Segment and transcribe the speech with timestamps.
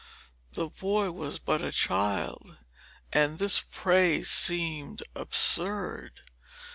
[0.53, 2.57] The boy was but a child,
[3.13, 6.21] and this praise seemed absurd.